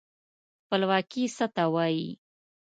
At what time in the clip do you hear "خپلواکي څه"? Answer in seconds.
0.63-1.45